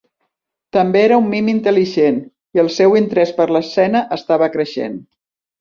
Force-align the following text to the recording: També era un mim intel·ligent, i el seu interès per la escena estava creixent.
També 0.77 1.01
era 1.09 1.19
un 1.23 1.27
mim 1.33 1.51
intel·ligent, 1.53 2.17
i 2.59 2.63
el 2.65 2.73
seu 2.79 2.97
interès 3.03 3.37
per 3.41 3.49
la 3.57 3.63
escena 3.67 4.05
estava 4.21 4.53
creixent. 4.57 4.99